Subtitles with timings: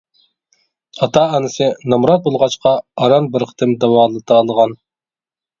[1.05, 4.79] ئاتا-ئانىسى نامرات بولغاچقا، ئاران بىر قېتىم داۋالىتالىغان.